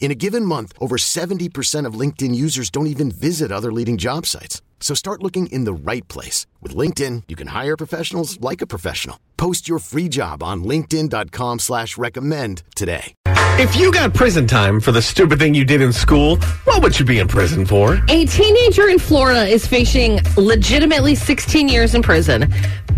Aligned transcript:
In 0.00 0.10
a 0.10 0.14
given 0.14 0.44
month, 0.44 0.72
over 0.80 0.96
70% 0.96 1.84
of 1.84 1.94
LinkedIn 1.94 2.34
users 2.34 2.70
don't 2.70 2.86
even 2.86 3.10
visit 3.10 3.52
other 3.52 3.70
leading 3.72 3.98
job 3.98 4.24
sites. 4.24 4.62
So 4.80 4.94
start 4.94 5.22
looking 5.22 5.48
in 5.48 5.64
the 5.64 5.72
right 5.74 6.06
place. 6.08 6.46
With 6.62 6.74
LinkedIn, 6.74 7.24
you 7.28 7.36
can 7.36 7.48
hire 7.48 7.76
professionals 7.76 8.40
like 8.40 8.62
a 8.62 8.66
professional. 8.66 9.18
Post 9.36 9.68
your 9.68 9.80
free 9.80 10.08
job 10.08 10.42
on 10.42 10.64
linkedin.com 10.64 11.58
slash 11.58 11.98
recommend 11.98 12.62
today. 12.74 13.12
If 13.58 13.74
you 13.74 13.90
got 13.90 14.14
prison 14.14 14.46
time 14.46 14.80
for 14.80 14.92
the 14.92 15.02
stupid 15.02 15.40
thing 15.40 15.52
you 15.52 15.64
did 15.64 15.80
in 15.80 15.92
school, 15.92 16.36
what 16.62 16.80
would 16.80 16.96
you 16.96 17.04
be 17.04 17.18
in 17.18 17.26
prison 17.26 17.66
for? 17.66 17.98
A 18.08 18.24
teenager 18.26 18.88
in 18.88 19.00
Florida 19.00 19.48
is 19.48 19.66
facing 19.66 20.20
legitimately 20.36 21.16
16 21.16 21.68
years 21.68 21.96
in 21.96 22.02
prison 22.02 22.52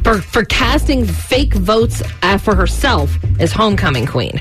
for, 0.04 0.20
for 0.20 0.44
casting 0.44 1.06
fake 1.06 1.54
votes 1.54 2.02
uh, 2.22 2.36
for 2.36 2.54
herself 2.54 3.10
as 3.38 3.52
homecoming 3.52 4.04
queen. 4.04 4.38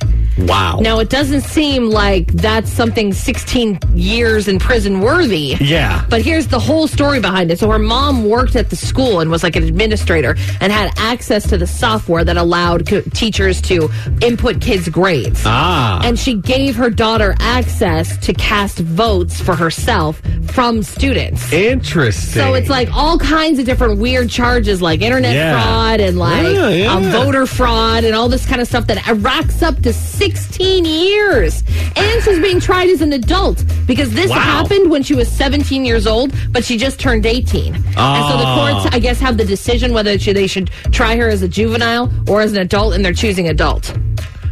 Wow. 0.47 0.79
Now, 0.81 0.99
it 0.99 1.09
doesn't 1.09 1.41
seem 1.41 1.89
like 1.89 2.27
that's 2.33 2.69
something 2.71 3.13
16 3.13 3.79
years 3.93 4.47
in 4.47 4.59
prison 4.59 5.01
worthy. 5.01 5.55
Yeah. 5.59 6.05
But 6.09 6.21
here's 6.21 6.47
the 6.47 6.59
whole 6.59 6.87
story 6.87 7.19
behind 7.19 7.51
it. 7.51 7.59
So 7.59 7.69
her 7.69 7.79
mom 7.79 8.25
worked 8.25 8.55
at 8.55 8.69
the 8.69 8.75
school 8.75 9.19
and 9.19 9.29
was 9.29 9.43
like 9.43 9.55
an 9.55 9.63
administrator 9.63 10.35
and 10.61 10.71
had 10.71 10.91
access 10.97 11.47
to 11.49 11.57
the 11.57 11.67
software 11.67 12.23
that 12.23 12.37
allowed 12.37 12.87
co- 12.87 13.01
teachers 13.13 13.61
to 13.63 13.89
input 14.21 14.61
kids' 14.61 14.89
grades. 14.89 15.41
Ah. 15.45 16.01
And 16.03 16.17
she 16.17 16.35
gave 16.35 16.75
her 16.75 16.89
daughter 16.89 17.35
access 17.39 18.17
to 18.25 18.33
cast 18.33 18.79
votes 18.79 19.39
for 19.41 19.55
herself 19.55 20.21
from 20.51 20.83
students. 20.83 21.51
Interesting. 21.51 22.41
So 22.41 22.53
it's 22.53 22.69
like 22.69 22.89
all 22.93 23.17
kinds 23.19 23.59
of 23.59 23.65
different 23.65 23.99
weird 23.99 24.29
charges 24.29 24.81
like 24.81 25.01
internet 25.01 25.33
Yeah. 25.35 25.61
fraud 25.61 25.99
and 25.99 26.17
like 26.17 26.43
Yeah, 26.55 26.69
yeah. 26.69 26.93
um, 26.93 27.03
voter 27.03 27.45
fraud 27.45 28.03
and 28.03 28.15
all 28.15 28.29
this 28.29 28.45
kind 28.45 28.61
of 28.61 28.67
stuff 28.67 28.87
that 28.87 29.05
racks 29.17 29.61
up 29.61 29.81
to 29.83 29.93
16 29.93 30.28
years. 30.35 31.63
And 31.95 32.23
she's 32.23 32.39
being 32.39 32.59
tried 32.59 32.89
as 32.89 33.01
an 33.01 33.13
adult 33.13 33.63
because 33.85 34.11
this 34.11 34.29
Wow. 34.29 34.35
happened 34.39 34.89
when 34.91 35.03
she 35.03 35.13
was 35.15 35.27
17 35.31 35.85
years 35.85 36.05
old, 36.07 36.33
but 36.51 36.63
she 36.63 36.77
just 36.77 36.99
turned 36.99 37.25
18. 37.25 37.73
And 37.75 37.83
so 37.85 38.37
the 38.37 38.45
Oh. 38.45 38.79
courts, 38.81 38.95
I 38.95 38.99
guess, 38.99 39.19
have 39.19 39.37
the 39.37 39.45
decision 39.45 39.93
whether 39.93 40.15
they 40.17 40.47
should 40.47 40.69
try 40.91 41.15
her 41.15 41.29
as 41.29 41.41
a 41.41 41.47
juvenile 41.47 42.11
or 42.27 42.41
as 42.41 42.51
an 42.51 42.59
adult, 42.59 42.93
and 42.93 43.03
they're 43.03 43.13
choosing 43.13 43.47
adult. 43.47 43.93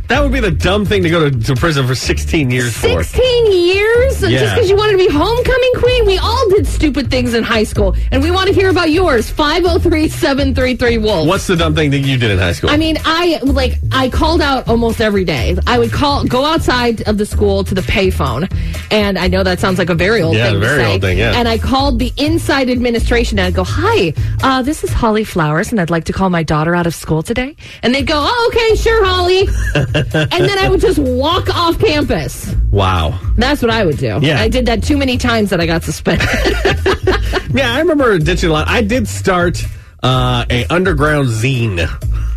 That 0.10 0.22
would 0.24 0.32
be 0.32 0.40
the 0.40 0.52
dumb 0.52 0.86
thing 0.86 1.04
to 1.04 1.10
go 1.10 1.30
to, 1.30 1.40
to 1.44 1.56
prison 1.56 1.86
for 1.86 1.96
16 1.96 2.50
years 2.50 2.74
for. 2.76 3.04
16 3.04 3.52
years? 3.52 4.20
Just 4.22 4.56
because 4.56 4.70
you 4.70 4.76
wanted 4.76 4.94
to 4.94 4.98
be 4.98 5.10
homecoming 5.10 5.72
queen? 5.76 6.06
We 6.06 6.18
all 6.18 6.50
did 6.50 6.66
stupid 6.66 7.12
things 7.12 7.34
in 7.34 7.44
high 7.44 7.64
school, 7.64 7.96
and 8.12 8.24
we 8.24 8.32
want 8.32 8.48
to 8.48 8.54
hear 8.54 8.70
about 8.70 8.90
yours. 8.90 9.30
503 9.30 10.08
733 10.10 10.98
Wolf. 10.98 11.28
What's 11.28 11.46
the 11.48 11.56
dumb 11.56 11.76
thing 11.76 11.92
that 11.92 12.00
you 12.00 12.18
did 12.18 12.32
in 12.32 12.38
high 12.40 12.54
school? 12.54 12.70
I 12.70 12.78
mean, 12.78 12.98
I 13.06 13.40
like 13.44 13.74
I 13.92 14.10
called 14.10 14.42
out 14.42 14.68
almost 14.68 15.02
every 15.02 15.24
day. 15.26 15.56
I 15.68 15.78
would 15.78 15.92
call, 15.92 16.24
go 16.24 16.46
outside 16.46 17.02
of 17.08 17.18
the 17.18 17.26
school 17.26 17.64
to 17.66 17.76
the 17.76 17.82
payphone, 17.82 18.52
and 18.92 19.18
I 19.20 19.28
know 19.28 19.44
that 19.44 19.60
sounds 19.60 19.78
like 19.78 19.90
a 19.90 19.96
very 19.96 20.22
old 20.22 20.36
Yeah, 20.36 20.52
thing. 20.52 20.60
very 20.62 20.84
old 20.86 21.02
thing, 21.02 21.18
yeah. 21.18 21.34
And 21.36 21.48
I 21.48 21.58
called 21.58 22.00
the 22.00 22.12
inside 22.18 22.70
administration 22.70 23.40
and 23.40 23.48
I'd 23.48 23.54
go, 23.56 23.64
"Hi, 23.66 24.14
uh, 24.42 24.62
this 24.62 24.84
is 24.84 24.92
Holly 24.92 25.24
Flowers, 25.24 25.72
and 25.72 25.80
I'd 25.82 25.90
like 25.90 26.06
to 26.06 26.14
call 26.14 26.30
my 26.30 26.44
daughter 26.44 26.76
out 26.76 26.88
of 26.88 26.96
school 26.96 27.22
today." 27.24 27.56
And 27.84 27.94
they'd 27.94 28.08
go, 28.08 28.16
"Oh, 28.18 28.52
okay, 28.54 28.76
sure, 28.76 29.04
Holly." 29.06 29.48
and 30.14 30.32
then 30.32 30.58
I 30.60 30.70
would 30.70 30.82
just 30.82 31.00
walk 31.00 31.50
off 31.56 31.80
campus. 31.80 32.54
wow. 32.72 33.20
That's 33.38 33.62
what 33.62 33.72
I 33.72 33.86
would 33.86 33.98
do. 33.98 34.20
Yeah. 34.22 34.40
I 34.40 34.48
did 34.50 34.66
that 34.68 34.84
too 34.84 34.98
many 34.98 35.18
times 35.18 35.50
that 35.52 35.60
I 35.62 35.66
got 35.66 35.84
suspended. 35.84 36.28
Yeah, 37.54 37.74
I 37.74 37.80
remember 37.80 38.20
ditching 38.20 38.50
a 38.50 38.54
lot. 38.54 38.68
I 38.68 38.82
did 38.82 39.08
start 39.08 39.64
uh, 40.04 40.46
a 40.50 40.66
underground 40.70 41.30
zine. 41.30 41.88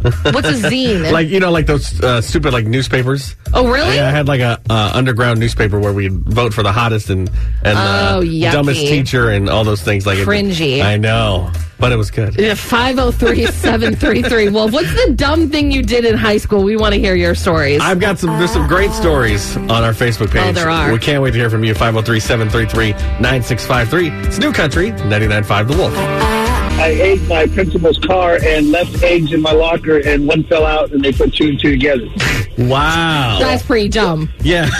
What's 0.03 0.49
a 0.49 0.53
zine? 0.55 1.12
like, 1.12 1.28
you 1.28 1.41
know, 1.41 1.50
like 1.50 1.66
those 1.66 2.00
uh, 2.03 2.22
stupid 2.22 2.55
like 2.55 2.65
newspapers. 2.66 3.37
oh, 3.53 3.69
really? 3.71 3.97
Yeah, 3.97 4.09
I 4.09 4.11
had 4.11 4.28
like 4.28 4.41
a 4.41 4.59
uh, 4.71 4.93
underground 4.94 5.38
newspaper 5.41 5.78
where 5.78 5.93
we'd 5.93 6.12
vote 6.12 6.55
for 6.55 6.62
the 6.62 6.72
hottest 6.72 7.11
and 7.11 7.28
and 7.65 7.77
Oh, 7.78 8.22
uh, 8.22 8.53
dumbest 8.53 8.81
teacher 8.81 9.28
and 9.28 9.50
all 9.50 9.62
those 9.65 9.83
things. 9.83 10.06
Like 10.06 10.16
it- 10.19 10.27
Cringy. 10.27 10.81
I 10.83 10.97
know, 10.97 11.50
but 11.78 11.93
it 11.93 11.97
was 11.97 12.10
good. 12.10 12.34
503 12.59 13.44
733 13.47 14.49
Wolf. 14.49 14.72
What's 14.72 14.91
the 14.94 15.12
dumb 15.15 15.50
thing 15.50 15.71
you 15.71 15.83
did 15.83 16.06
in 16.06 16.16
high 16.16 16.39
school? 16.39 16.62
We 16.62 16.77
want 16.77 16.94
to 16.94 17.00
hear 17.00 17.15
your 17.15 17.34
stories. 17.34 17.81
I've 17.83 18.00
got 18.00 18.19
some. 18.19 18.39
There's 18.39 18.53
some 18.53 18.66
great 18.69 18.93
stories 18.93 19.55
on 19.56 19.71
our 19.84 19.93
Facebook 19.93 20.31
page. 20.31 20.49
Oh, 20.49 20.53
there 20.53 20.71
are. 20.71 20.91
We 20.93 20.99
can't 20.99 21.22
wait 21.22 21.33
to 21.33 21.39
hear 21.39 21.50
from 21.50 21.62
you. 21.65 21.75
503-733-9653. 21.75 24.27
It's 24.27 24.39
New 24.39 24.53
Country 24.53 24.93
99.5 24.93 25.69
The 25.69 25.77
Wolf. 25.77 25.93
I 26.80 26.88
ate 26.88 27.20
my 27.28 27.46
principal's 27.46 27.98
car 27.98 28.38
and 28.42 28.70
left 28.70 29.02
eggs 29.02 29.32
in 29.34 29.42
my 29.42 29.52
locker, 29.52 29.98
and 29.98 30.26
one 30.26 30.44
fell 30.44 30.64
out, 30.64 30.92
and 30.92 31.04
they 31.04 31.12
put 31.12 31.34
two 31.34 31.48
and 31.48 31.60
two 31.60 31.72
together. 31.72 32.06
Wow. 32.56 33.38
That's 33.38 33.62
pretty 33.62 33.88
dumb. 33.88 34.30
yeah. 34.41 34.68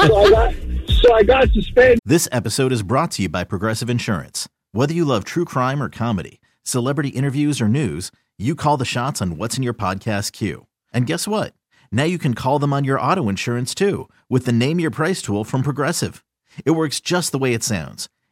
So 0.00 0.16
I 0.16 0.30
got, 0.30 0.54
so 0.88 1.12
I 1.14 1.22
got 1.24 1.48
suspended. 1.52 1.98
This 2.04 2.28
episode 2.30 2.72
is 2.72 2.82
brought 2.82 3.10
to 3.12 3.22
you 3.22 3.28
by 3.28 3.42
Progressive 3.44 3.90
Insurance. 3.90 4.48
Whether 4.72 4.94
you 4.94 5.04
love 5.04 5.24
true 5.24 5.44
crime 5.44 5.82
or 5.82 5.88
comedy, 5.88 6.40
celebrity 6.62 7.08
interviews 7.10 7.60
or 7.60 7.68
news, 7.68 8.10
you 8.38 8.54
call 8.54 8.76
the 8.76 8.84
shots 8.84 9.20
on 9.20 9.36
what's 9.36 9.56
in 9.56 9.62
your 9.62 9.74
podcast 9.74 10.32
queue. 10.32 10.66
And 10.92 11.06
guess 11.06 11.26
what? 11.26 11.54
Now 11.92 12.04
you 12.04 12.18
can 12.18 12.34
call 12.34 12.58
them 12.60 12.72
on 12.72 12.84
your 12.84 13.00
auto 13.00 13.28
insurance 13.28 13.74
too 13.74 14.08
with 14.28 14.46
the 14.46 14.52
Name 14.52 14.78
Your 14.80 14.90
Price 14.92 15.22
tool 15.22 15.42
from 15.44 15.62
Progressive. 15.62 16.24
It 16.64 16.72
works 16.72 17.00
just 17.00 17.32
the 17.32 17.38
way 17.38 17.52
it 17.54 17.62
sounds. 17.64 18.08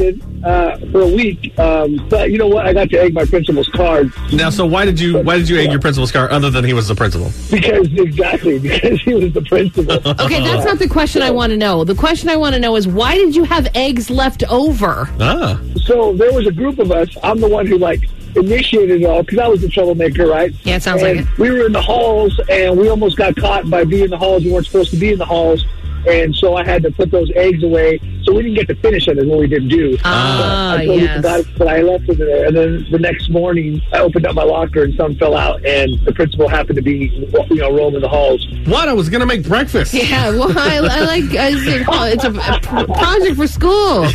Uh, 0.00 0.76
for 0.90 1.02
a 1.02 1.06
week, 1.06 1.56
um, 1.56 2.04
but 2.10 2.28
you 2.32 2.36
know 2.36 2.48
what? 2.48 2.66
I 2.66 2.72
got 2.72 2.90
to 2.90 3.00
egg 3.00 3.14
my 3.14 3.24
principal's 3.24 3.68
card 3.68 4.12
Now, 4.32 4.50
so 4.50 4.66
why 4.66 4.84
did 4.84 4.98
you 4.98 5.22
why 5.22 5.38
did 5.38 5.48
you 5.48 5.56
egg 5.56 5.70
your 5.70 5.78
principal's 5.78 6.10
car 6.10 6.28
other 6.32 6.50
than 6.50 6.64
he 6.64 6.72
was 6.72 6.88
the 6.88 6.96
principal? 6.96 7.30
because 7.48 7.86
exactly 7.92 8.58
because 8.58 9.00
he 9.02 9.14
was 9.14 9.32
the 9.32 9.42
principal. 9.42 9.94
Okay, 10.24 10.42
that's 10.42 10.64
not 10.64 10.80
the 10.80 10.88
question 10.88 11.22
I 11.22 11.30
want 11.30 11.50
to 11.50 11.56
know. 11.56 11.84
The 11.84 11.94
question 11.94 12.28
I 12.28 12.34
want 12.34 12.56
to 12.56 12.60
know 12.60 12.74
is 12.74 12.88
why 12.88 13.14
did 13.14 13.36
you 13.36 13.44
have 13.44 13.68
eggs 13.76 14.10
left 14.10 14.42
over? 14.50 15.08
Ah, 15.20 15.60
so 15.84 16.12
there 16.12 16.32
was 16.32 16.48
a 16.48 16.52
group 16.52 16.80
of 16.80 16.90
us. 16.90 17.08
I'm 17.22 17.38
the 17.38 17.48
one 17.48 17.64
who 17.64 17.78
like 17.78 18.08
initiated 18.34 19.00
it 19.00 19.04
all 19.04 19.22
because 19.22 19.38
I 19.38 19.46
was 19.46 19.60
the 19.60 19.68
troublemaker, 19.68 20.26
right? 20.26 20.52
Yeah, 20.64 20.74
it 20.74 20.82
sounds 20.82 21.02
and 21.04 21.18
like 21.18 21.28
it. 21.28 21.38
We 21.38 21.52
were 21.52 21.66
in 21.66 21.72
the 21.72 21.80
halls, 21.80 22.36
and 22.50 22.76
we 22.76 22.88
almost 22.88 23.16
got 23.16 23.36
caught 23.36 23.70
by 23.70 23.84
being 23.84 24.04
in 24.06 24.10
the 24.10 24.18
halls. 24.18 24.44
We 24.44 24.50
weren't 24.50 24.66
supposed 24.66 24.90
to 24.90 24.96
be 24.96 25.12
in 25.12 25.20
the 25.20 25.24
halls, 25.24 25.64
and 26.08 26.34
so 26.34 26.56
I 26.56 26.64
had 26.64 26.82
to 26.82 26.90
put 26.90 27.12
those 27.12 27.30
eggs 27.36 27.62
away. 27.62 28.00
So 28.24 28.34
we 28.34 28.42
didn't 28.42 28.56
get 28.56 28.68
to 28.68 28.74
finish 28.76 29.08
it. 29.08 29.18
it, 29.18 29.22
is 29.22 29.28
what 29.28 29.38
we 29.38 29.46
didn't 29.46 29.68
do. 29.68 29.98
Ah, 30.04 30.74
I 30.74 30.78
totally 30.78 31.02
yes. 31.02 31.16
forgot, 31.16 31.44
but 31.58 31.68
I 31.68 31.82
left 31.82 32.08
it 32.08 32.18
there. 32.18 32.46
And 32.46 32.56
then 32.56 32.86
the 32.90 32.98
next 32.98 33.30
morning, 33.30 33.82
I 33.92 34.00
opened 34.00 34.26
up 34.26 34.34
my 34.34 34.42
locker, 34.42 34.84
and 34.84 34.94
some 34.96 35.14
fell 35.16 35.36
out, 35.36 35.64
and 35.64 35.98
the 36.04 36.12
principal 36.12 36.48
happened 36.48 36.76
to 36.76 36.82
be, 36.82 37.06
you 37.50 37.56
know, 37.56 37.72
roaming 37.72 38.00
the 38.00 38.08
halls. 38.08 38.46
what? 38.66 38.88
I 38.88 38.92
was 38.92 39.08
gonna 39.08 39.26
make 39.26 39.46
breakfast. 39.46 39.94
Yeah, 39.94 40.30
well, 40.30 40.56
I, 40.56 40.76
I 40.76 41.00
like 41.00 41.34
I 41.34 41.64
said, 41.64 41.84
oh, 41.88 42.04
it's 42.04 42.24
a, 42.24 42.30
a 42.30 42.86
project 42.86 43.36
for 43.36 43.46
school. 43.46 44.06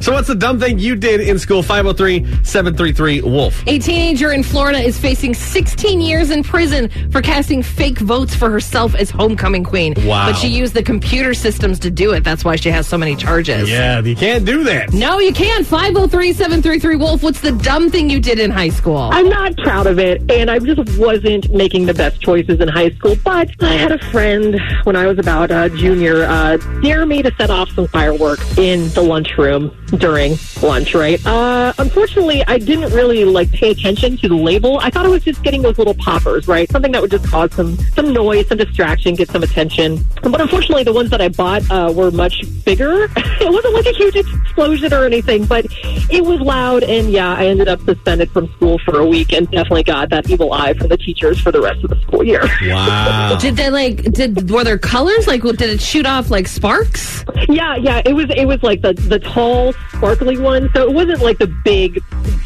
So, 0.00 0.12
what's 0.12 0.28
the 0.28 0.34
dumb 0.34 0.60
thing 0.60 0.78
you 0.78 0.96
did 0.96 1.20
in 1.20 1.38
school? 1.38 1.62
503-733 1.62 3.22
Wolf. 3.22 3.62
A 3.66 3.78
teenager 3.78 4.32
in 4.32 4.42
Florida 4.42 4.78
is 4.78 4.98
facing 4.98 5.34
16 5.34 6.00
years 6.00 6.30
in 6.30 6.42
prison 6.42 6.88
for 7.10 7.20
casting 7.20 7.62
fake 7.62 7.98
votes 7.98 8.34
for 8.34 8.50
herself 8.50 8.94
as 8.94 9.10
homecoming 9.10 9.64
queen. 9.64 9.94
Wow. 10.06 10.30
But 10.30 10.36
she 10.36 10.48
used 10.48 10.74
the 10.74 10.82
computer 10.82 11.34
systems 11.34 11.78
to 11.80 11.90
do 11.90 12.12
it. 12.12 12.24
That's 12.24 12.44
why 12.44 12.56
she 12.56 12.70
has 12.70 12.86
so 12.86 12.96
many 12.96 13.07
charges. 13.16 13.70
Yeah, 13.70 14.00
you 14.00 14.16
can't 14.16 14.44
do 14.44 14.64
that. 14.64 14.92
No, 14.92 15.18
you 15.18 15.32
can't. 15.32 15.66
503 15.66 16.32
733 16.32 16.96
Wolf. 16.96 17.22
What's 17.22 17.40
the 17.40 17.52
dumb 17.52 17.90
thing 17.90 18.08
you 18.10 18.20
did 18.20 18.38
in 18.38 18.50
high 18.50 18.68
school? 18.68 19.10
I'm 19.12 19.28
not 19.28 19.56
proud 19.58 19.86
of 19.86 19.98
it, 19.98 20.30
and 20.30 20.50
I 20.50 20.58
just 20.58 20.98
wasn't 20.98 21.52
making 21.52 21.86
the 21.86 21.94
best 21.94 22.20
choices 22.20 22.60
in 22.60 22.68
high 22.68 22.90
school. 22.90 23.16
But 23.24 23.50
I 23.62 23.74
had 23.74 23.92
a 23.92 23.98
friend 24.10 24.60
when 24.84 24.96
I 24.96 25.06
was 25.06 25.18
about 25.18 25.50
a 25.50 25.70
junior 25.70 26.24
uh, 26.24 26.56
dare 26.82 27.06
me 27.06 27.22
to 27.22 27.32
set 27.36 27.50
off 27.50 27.70
some 27.70 27.86
fireworks 27.88 28.56
in 28.58 28.88
the 28.90 29.02
lunchroom 29.02 29.70
during 29.98 30.36
lunch. 30.62 30.94
Right? 30.94 31.24
Uh, 31.26 31.72
unfortunately, 31.78 32.44
I 32.46 32.58
didn't 32.58 32.92
really 32.92 33.24
like 33.24 33.50
pay 33.52 33.70
attention 33.70 34.16
to 34.18 34.28
the 34.28 34.36
label. 34.36 34.78
I 34.80 34.90
thought 34.90 35.06
I 35.06 35.08
was 35.08 35.24
just 35.24 35.42
getting 35.42 35.62
those 35.62 35.78
little 35.78 35.94
poppers, 35.94 36.48
right? 36.48 36.70
Something 36.70 36.92
that 36.92 37.02
would 37.02 37.10
just 37.10 37.26
cause 37.26 37.52
some 37.54 37.76
some 37.94 38.12
noise, 38.12 38.48
some 38.48 38.58
distraction, 38.58 39.14
get 39.14 39.30
some 39.30 39.42
attention. 39.42 40.04
But 40.22 40.40
unfortunately, 40.40 40.84
the 40.84 40.92
ones 40.92 41.10
that 41.10 41.20
I 41.20 41.28
bought 41.28 41.70
uh, 41.70 41.92
were 41.94 42.10
much 42.10 42.42
bigger. 42.64 42.97
It 43.04 43.50
wasn't 43.52 43.74
like 43.74 43.86
a 43.86 43.92
huge 43.92 44.16
explosion 44.16 44.92
or 44.92 45.04
anything, 45.04 45.44
but 45.46 45.66
it 46.10 46.24
was 46.24 46.40
loud. 46.40 46.82
And 46.82 47.10
yeah, 47.10 47.34
I 47.34 47.46
ended 47.46 47.68
up 47.68 47.80
suspended 47.82 48.30
from 48.30 48.48
school 48.54 48.78
for 48.84 48.98
a 49.00 49.06
week 49.06 49.32
and 49.32 49.50
definitely 49.50 49.82
got 49.84 50.10
that 50.10 50.28
evil 50.30 50.52
eye 50.52 50.74
from 50.74 50.88
the 50.88 50.96
teachers 50.96 51.40
for 51.40 51.52
the 51.52 51.60
rest 51.60 51.82
of 51.84 51.90
the 51.90 52.00
school 52.02 52.22
year. 52.24 52.42
Wow. 52.62 53.36
Did 53.40 53.56
they 53.56 53.70
like? 53.70 54.02
Did 54.12 54.50
were 54.50 54.64
there 54.64 54.78
colors? 54.78 55.26
Like, 55.26 55.42
did 55.42 55.62
it 55.62 55.80
shoot 55.80 56.06
off 56.06 56.30
like 56.30 56.48
sparks? 56.48 57.24
yeah, 57.48 57.76
yeah, 57.76 58.02
it 58.04 58.14
was 58.14 58.26
it 58.34 58.46
was 58.46 58.62
like 58.62 58.82
the 58.82 58.92
the 58.94 59.18
tall, 59.18 59.72
sparkly 59.92 60.38
ones. 60.38 60.70
So 60.74 60.88
it 60.88 60.94
wasn't 60.94 61.20
like 61.20 61.38
the 61.38 61.46
big, 61.64 61.94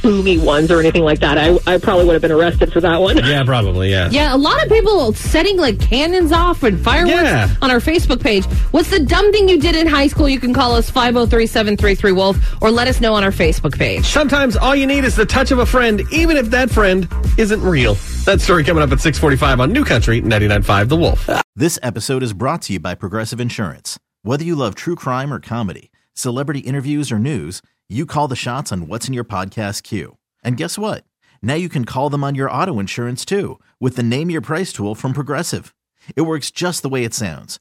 boomy 0.03 0.43
ones 0.43 0.71
or 0.71 0.81
anything 0.81 1.03
like 1.05 1.21
that. 1.21 1.39
I 1.39 1.59
I 1.67 1.79
probably 1.79 2.05
would 2.07 2.15
have 2.15 2.23
been 2.23 2.33
arrested 2.33 2.73
for 2.73 2.81
that 2.81 3.01
one. 3.01 3.17
yeah, 3.19 3.45
probably. 3.45 3.91
Yeah. 3.91 4.09
Yeah, 4.11 4.35
a 4.35 4.37
lot 4.37 4.63
of 4.63 4.69
people 4.71 5.13
setting 5.15 5.57
like 5.57 5.81
cannons 5.81 6.33
off 6.33 6.63
and 6.63 6.79
fireworks 6.81 7.13
Yeah. 7.23 7.49
on 7.63 7.71
our 7.71 7.79
Facebook 7.79 8.21
page. 8.21 8.45
What's 8.73 8.91
the 8.91 9.01
dumb 9.01 9.31
thing 9.33 9.49
you 9.49 9.59
did 9.61 9.77
in 9.77 9.87
high 9.87 10.07
school? 10.09 10.29
You 10.29 10.41
can 10.43 10.53
call 10.53 10.75
us 10.75 10.91
503 10.91 11.47
733 11.47 12.13
Wolf 12.13 12.63
or 12.63 12.71
let 12.71 12.89
us 12.89 13.01
know 13.01 13.15
on 13.15 13.25
our 13.25 13.31
Facebook 13.31 13.79
page. 13.79 14.05
Sometimes 14.05 14.57
all 14.57 14.75
you 14.75 14.87
need 14.87 15.05
is 15.05 15.17
the 15.17 15.25
touch 15.25 15.51
of 15.53 15.59
a 15.61 15.67
friend, 15.67 16.03
even 16.13 16.37
if 16.37 16.51
that 16.51 16.69
friend 16.69 17.09
isn't 17.39 17.63
real. 17.63 17.95
That 18.27 18.41
story 18.41 18.65
coming 18.65 18.83
up 18.83 18.93
at 18.93 19.01
645 19.01 19.61
on 19.61 19.73
New 19.73 19.85
Country 19.85 20.21
99.5 20.21 20.89
The 20.89 20.97
Wolf. 20.97 21.31
This 21.55 21.79
episode 21.83 22.23
is 22.23 22.33
brought 22.33 22.63
to 22.63 22.75
you 22.75 22.81
by 22.81 22.95
Progressive 22.95 23.41
Insurance. 23.41 23.99
Whether 24.23 24.45
you 24.45 24.57
love 24.57 24.75
true 24.75 24.97
crime 24.97 25.33
or 25.33 25.41
comedy, 25.41 25.91
celebrity 26.13 26.61
interviews 26.61 27.11
or 27.11 27.19
news, 27.19 27.63
you 27.89 28.05
call 28.05 28.29
the 28.29 28.37
shots 28.37 28.73
on 28.73 28.89
what's 28.89 29.07
in 29.07 29.15
your 29.15 29.25
podcast 29.25 29.85
queue. 29.85 30.17
And 30.43 30.57
guess 30.57 30.77
what? 30.77 31.05
Now 31.41 31.55
you 31.55 31.69
can 31.69 31.85
call 31.85 32.11
them 32.11 32.25
on 32.25 32.35
your 32.35 32.51
auto 32.51 32.79
insurance 32.81 33.25
too 33.25 33.61
with 33.81 33.97
the 33.97 34.03
Name 34.03 34.29
Your 34.31 34.41
Price 34.41 34.73
tool 34.73 34.95
from 34.95 35.13
Progressive. 35.13 35.75
It 36.17 36.23
works 36.23 36.51
just 36.51 36.83
the 36.83 36.89
way 36.89 37.05
it 37.05 37.15
sounds. 37.15 37.61